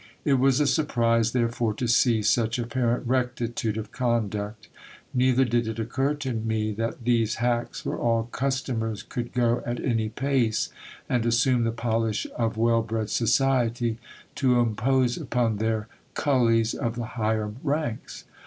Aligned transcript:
It 0.25 0.39
was 0.39 0.59
a 0.59 0.65
surprise 0.65 1.31
therefore 1.31 1.75
to 1.75 1.85
see 1.87 2.23
such 2.23 2.57
apparent 2.57 3.05
rectitude 3.05 3.77
of 3.77 3.91
coaduct; 3.91 4.67
neither 5.13 5.45
did 5.45 5.67
it 5.67 5.77
occur 5.77 6.15
to 6.15 6.33
me 6.33 6.71
that 6.71 7.03
these 7.03 7.35
hacks 7.35 7.81
for 7.81 7.99
all 7.99 8.23
customers 8.23 9.03
could 9.03 9.31
go 9.31 9.61
at 9.63 9.79
any 9.79 10.09
pace, 10.09 10.69
and 11.07 11.23
assume 11.23 11.65
the 11.65 11.71
polish 11.71 12.25
of 12.35 12.57
well 12.57 12.81
bred 12.81 13.11
society, 13.11 13.99
to 14.33 14.59
impose 14.59 15.17
upon 15.17 15.57
their 15.57 15.87
cu 16.15 16.31
lies 16.49 16.73
of 16.73 16.95
the 16.95 17.05
higher 17.13 17.51
ranks. 17.61 18.25